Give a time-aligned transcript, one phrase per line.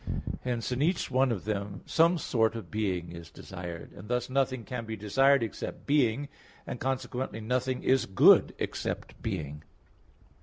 [0.43, 3.91] Hence, in each one of them some sort of being is desired.
[3.93, 6.27] And thus nothing can be desired except being;
[6.65, 9.63] and consequently nothing is good except being.